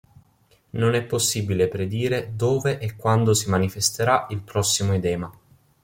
[0.71, 5.31] Non è possibile predire dove e quando si manifesterà il prossimo edema.